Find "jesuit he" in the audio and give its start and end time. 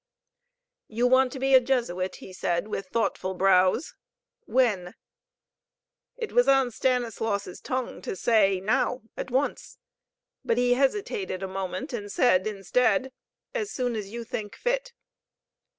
1.61-2.33